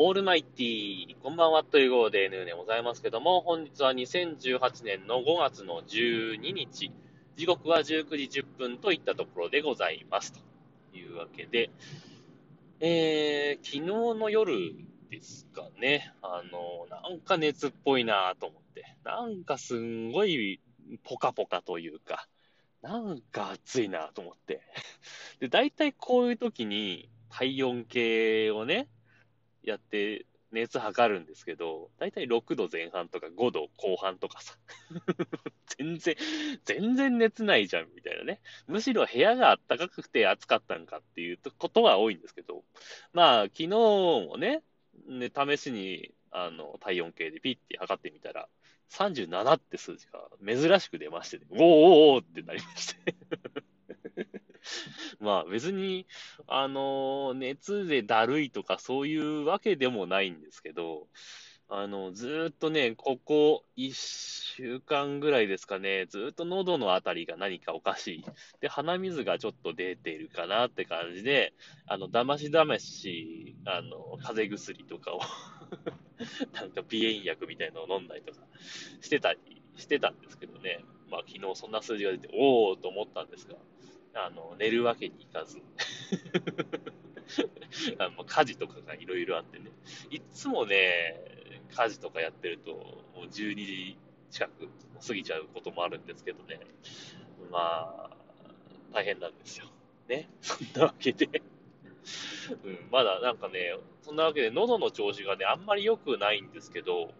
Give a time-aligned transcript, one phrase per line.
[0.00, 6.92] オールマイティー、こんばんはという号で N でございますけども、本日は2018年の5月の12日、
[7.34, 10.32] 時刻は19時10分といったところでございます。
[10.92, 11.70] というわけで、
[12.78, 13.80] えー、昨日
[14.20, 14.72] の夜
[15.10, 20.60] ですかね、あの、なんか熱っぽいなと思って、なんかすんごい
[21.02, 22.28] ポカポカというか、
[22.82, 24.60] なんか暑いなと思って。
[25.40, 28.86] で、大体こういう時に体温計をね、
[29.68, 34.56] やって熱測るんですけど、大体6度前半とか5度後半とかさ。
[35.78, 36.16] 全然、
[36.64, 38.40] 全然熱ないじゃん、みたいなね。
[38.66, 42.64] むしろ部屋が暖かくて暑かったんかっていうことは多いんですけど、
[43.12, 44.62] まあ、昨日もね、
[45.06, 48.48] ね試しに、あの、体温計でピッて測ってみたら、
[48.90, 51.64] 37って数字が珍しく出まして、ね、おーおー
[52.16, 53.14] おーってなりまして
[55.20, 56.06] まあ別に、
[56.46, 61.08] あの、熱でだるいとかそういうわけでもないんですけど、
[61.70, 68.24] あの、ずっとね、ここ1週間ぐらいですかね、ずっと喉のあたりが何かおかしい。
[68.60, 71.52] で、鼻水がちょっと出てるかなって感じで、
[71.86, 75.20] あの、だましだまし、あの、風邪薬とかを
[76.54, 78.40] なんか鼻炎薬みたいなのを飲んだりとか
[79.02, 79.40] してたり
[79.76, 80.84] してたんですけどね。
[81.10, 83.56] まあ昨日そんな数字が出て、おーと思ったんですが、
[84.14, 85.60] あの、寝るわけにいかず
[87.98, 89.70] あの家事とかがいろいろあってね。
[90.10, 91.14] いつもね、
[91.74, 93.98] 家事とかやってると、もう12時
[94.30, 94.68] 近く
[95.06, 96.60] 過ぎちゃうこともあるんですけどね。
[97.50, 98.16] まあ、
[98.92, 99.66] 大変なんですよ。
[100.08, 100.28] ね？
[100.40, 101.42] そんなわけで
[102.64, 107.12] うん、まだなんかね、そんなわけで喉の調子がね、あんまり良くないんですけど、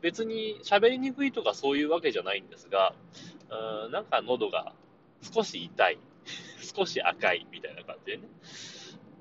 [0.00, 2.94] 別に喋りにくいとかそういうわけじゃないんですが、
[3.84, 4.72] うん、なんか喉が
[5.20, 5.98] 少し痛い、
[6.62, 8.24] 少し赤いみたいな感じでね、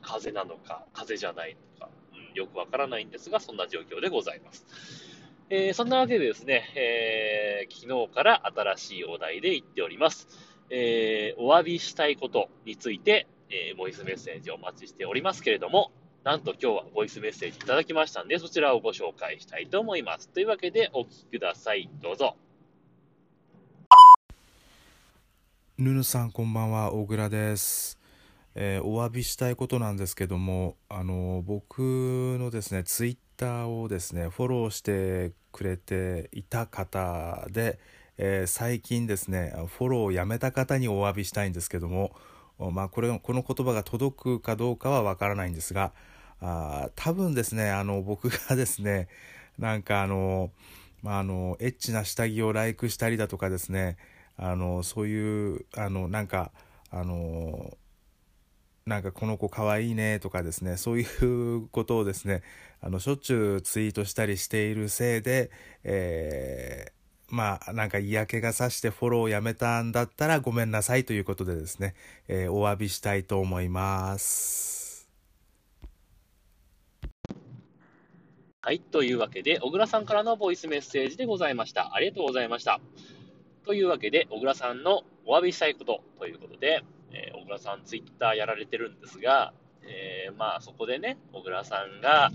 [0.01, 4.65] 風なのか、風じゃないのか、うん、よくわからないんですが、そんな状況でございます。
[5.49, 10.27] えー、そんなわけでですね、えー、昨日から新しいお題で言っております。
[10.69, 15.91] えー、お詫びしたいことについて、え、ボイスメッセージをお待ちしておりますけれども、
[16.23, 20.29] なんと今日はボイスメッセージいただきましたんで、そちらをご紹介したいと思います。
[20.29, 21.89] というわけで、お聞きください。
[22.01, 22.35] どうぞ。
[25.81, 26.91] ぬぬさん、こんばんは。
[26.91, 27.97] 小倉です。
[28.53, 31.79] えー、お詫びしたいことなんですけども、あの、僕
[32.37, 37.79] のですね、ツイッターをですね、フォローしてくれていた方で、
[38.17, 42.11] えー、最近ですね、フォローをやめた方にお詫びしたいんですけども、
[42.59, 45.93] まあ、これこの言葉が届くかどうかはわからないんですが
[46.41, 49.07] あ多分ですねあの僕がですね
[49.57, 50.51] なんかあの,、
[51.01, 53.95] まあ、あのエッチな下着をライクしたりだとかですね
[54.39, 56.51] あのそういうあのなんか
[56.89, 57.77] あの
[58.85, 62.41] なんかこの子かわいいねとかですねそういうことをですね
[62.81, 65.51] あのしょっちゅうツイートしたりしているせいで、
[65.83, 66.99] えー
[67.31, 71.93] まあなんか嫌気がさしてフォローをやめたんだったらごめんなさいということでですね、
[72.27, 75.07] えー、お詫びしたいと思います。
[78.61, 81.95] はい、というわけで、小倉さんからのボイスメッセージでございました。
[81.95, 82.81] ありがとうございました。
[83.69, 89.53] というわけで、小倉さんのお詫びしたいことということで、えー、小倉さんツイッターやられてるんですが、
[89.83, 92.31] えー、まあそこでね、小倉さんが、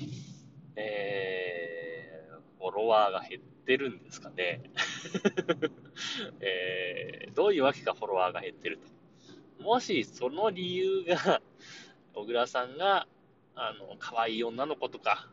[0.77, 4.71] えー、フォロワーが減ってるんですかね。
[6.39, 8.79] えー、どういうわけかフォロワーが減ってる
[9.59, 9.65] と。
[9.65, 11.43] もしその理由が、
[12.15, 13.09] 小倉さんが、
[13.57, 15.29] あの、可愛い女の子とか、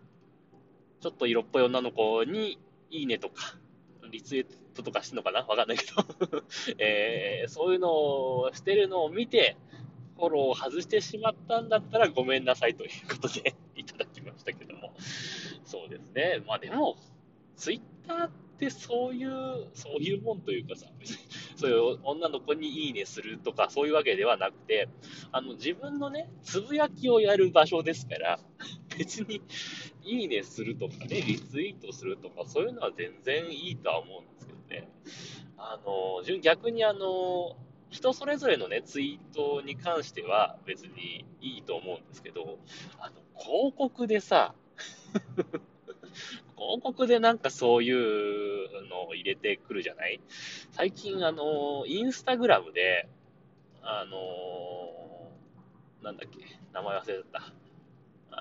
[1.00, 2.58] ちょっと色っぽい女の子に、
[2.90, 3.56] いいねとか、
[4.12, 5.40] リツイートとかしてんのかな？
[5.40, 6.44] わかんないけど
[6.78, 9.58] えー、そういうのをしてるのを見て、
[10.18, 14.94] フォローを外してしまったんだったらごめんなさいということで いただきましたけども。
[15.64, 16.44] そうですね。
[16.46, 16.98] まあでも、
[17.56, 20.88] ツイッターってそういう、そういうもんというかさ、
[21.56, 24.90] そういう女の子にいいねするとかそういうわけではなくて、
[25.32, 28.40] あの自分のね、つぶやきをやる場所ですから、
[29.02, 29.42] 別に
[30.04, 34.90] いいねするとかね、リツイートするとか、そういうのは全然いいとは思うんですけどね。
[35.58, 37.56] あの、逆にあの、
[37.90, 42.60] 人それぞれのね、ツイートに関しては別にいいと思うんですけど、
[43.00, 44.54] あの、広告でさ、
[46.58, 50.22] 広告でなんかそういうのを入れてくるじゃない？
[50.72, 53.10] 最近あの、インスタグラムで、
[53.82, 55.32] あの
[56.04, 56.40] なんだっけ、
[56.74, 57.61] 名前忘れちゃった。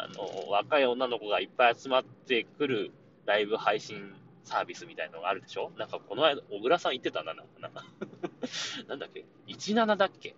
[0.02, 2.90] あの、若い女の子がいっぱい集まってくる
[3.26, 4.14] ライブ配信
[4.44, 5.70] サービスみたいのがあるでしょ？
[5.76, 7.52] なんかこの間、小倉さん言ってたな、なんか
[8.88, 8.96] な。
[8.96, 10.34] んだっけ ?17 だっけ？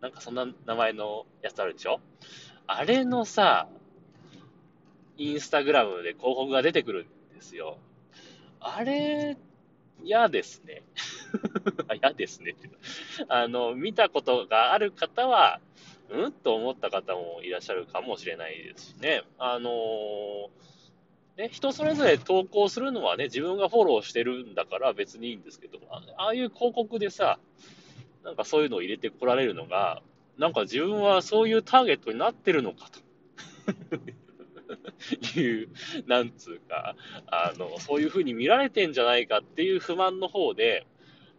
[0.00, 2.00] なんかそんな名前のやつあるでしょ？
[2.66, 3.68] あれのさ、
[5.18, 7.78] インスタグラムで広告が出てくるんですよ。
[8.60, 9.36] あれ、
[10.02, 10.82] 嫌ですね。
[12.00, 12.70] 嫌ですねって。
[13.28, 15.60] あの、見たことがある方は、
[16.10, 16.32] うん？
[16.32, 19.22] と思った方もいらっしゃるかもしれないですしね。
[19.38, 27.38] あのー、ね、人それぞれ投稿するのはね、自分がフォローしてるんだから別にいいんですけど、ああいう広告でさ、
[28.24, 30.02] なんかそういうのを入れてこられるのが、
[30.38, 33.00] なんか自分はそういうターゲットになってるのかと。
[35.40, 35.68] いう、
[36.06, 36.94] なんつうか、
[37.26, 40.86] あの、そういう風に見られてんじゃないかっていう不満の方で、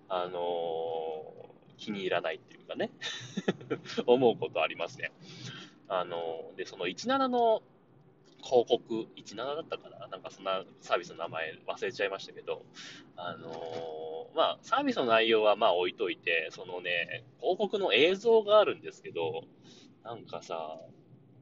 [0.09, 0.31] あのー、
[1.81, 2.91] 気に入らないっていうかね、
[4.05, 5.11] 思うことありますね。
[5.87, 7.63] あの、で、その17の
[8.43, 10.07] 広告、17だったかな？
[10.07, 12.63] なんかそんなサービスの名前忘れちゃいましたけど、
[13.15, 19.43] あの、まあ、サービスの内容はまあ置いといて、そのね、広告の映像があるんですけど、
[20.03, 20.79] なんかさ、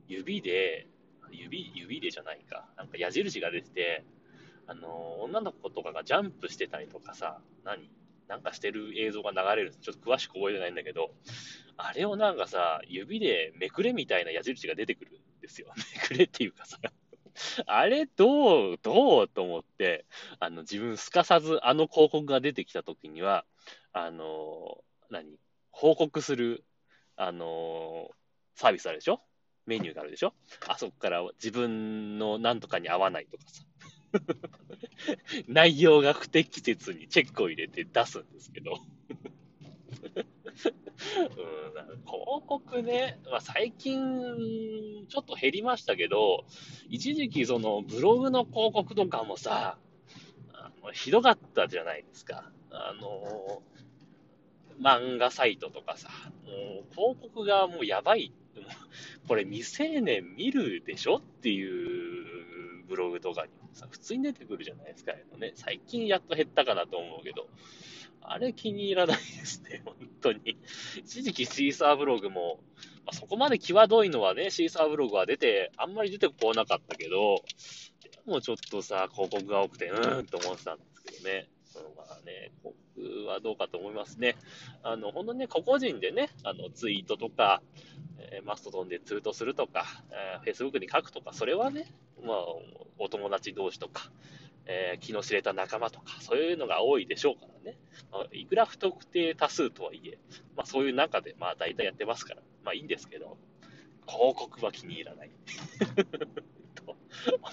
[0.07, 0.87] 指で、
[1.31, 2.67] 指、指でじゃないか。
[2.77, 4.05] なんか矢印が出てて、
[4.67, 7.89] あの、女の子とかがジャンプしてたりとかさ、何？
[8.29, 9.75] なんかしてる映像が流れる。
[9.75, 11.11] ちょっと詳しく覚えてないんだけど、
[11.77, 15.73] あれをなんかさ、指でめくれみたいな矢印が出てくるんですよ。
[15.95, 16.77] めくれっていうかさ、
[17.65, 20.05] あれどう、どうと思って、
[20.39, 23.45] あの、自分すかさずあの広告が出てきた時には、
[23.93, 25.39] あの、何？
[25.71, 26.63] 報告する、
[27.15, 28.11] あの、
[28.55, 29.21] サービスあるでしょ？
[29.65, 30.33] メニューがあるでしょ？
[30.67, 33.63] あそこから自分のなんとかに合わないとかさ。
[35.47, 38.79] 内容が不適切にチェックを入れて出すんですけど。
[40.59, 46.45] うん、広告ね、まあ、最近ちょっと減りましたけど、
[46.89, 49.77] 一時期そのブログの広告とかもさ、
[50.53, 52.51] あのひどかったじゃないですか。
[52.71, 53.63] あの、
[54.81, 56.09] 漫画サイトとかさ、
[56.45, 56.51] も
[56.81, 58.33] う広告がもうやばい。
[59.27, 65.13] これ未成年見るでしょっていうブログとかにさ、普通に出てくるじゃないですか。
[65.37, 67.47] ね、最近やっと減ったかなと思うけど、
[68.21, 70.57] あれ気に入らないですね、 本当に。
[70.97, 72.59] 一時期シーサーブログも、
[73.05, 77.43] まあ、そこまで際どいのはね、シーサーブログは出て、あんまり出てこなかったけど、
[78.25, 81.49] もうちょっとさ、広告が多くて、うーんと思ってたんですけどね。
[81.95, 82.75] まあね、僕
[83.27, 84.35] はどうかと思いますね。
[84.83, 87.61] あの、本当にね、個々人でね、あの、ツイートとか、
[88.17, 89.85] えー、マストドンでツートするとか、
[90.43, 92.37] えー、Facebook に書くとか、それはね、まあ、
[92.99, 94.11] お友達同士とか、
[94.65, 97.77] えー、気の知れた仲間とか、そういうのが多いでしょうからね。
[98.11, 100.19] まあ、いくら不特定多数とはいえ、
[100.55, 103.37] まあそういう中で、まあ大体やってますから、まあいいんですけど、
[104.07, 105.31] 広告は気に入らない
[106.75, 106.97] と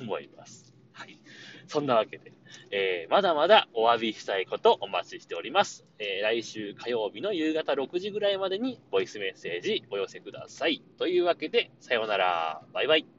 [0.00, 0.74] 思います。
[0.92, 1.18] はい。
[1.66, 2.32] そんなわけで、
[2.70, 5.86] えー、まだまだお詫びしたいことお待ちしております。
[5.98, 10.82] えー、来週火曜日の夕方6時ぐらいまでにボイスメッセージお寄せください。
[10.98, 12.62] というわけで、さようなら。
[12.72, 13.15] バイバイ。